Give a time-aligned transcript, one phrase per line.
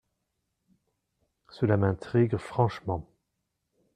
[1.51, 3.07] Cela m’intrigue franchement!